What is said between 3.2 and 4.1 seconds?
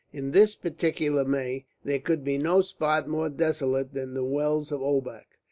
desolate